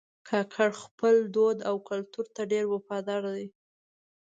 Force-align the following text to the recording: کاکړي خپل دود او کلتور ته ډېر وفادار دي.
کاکړي 0.27 0.71
خپل 0.83 1.15
دود 1.35 1.57
او 1.69 1.75
کلتور 1.89 2.25
ته 2.35 2.41
ډېر 2.51 2.65
وفادار 2.73 3.21
دي. 3.35 3.47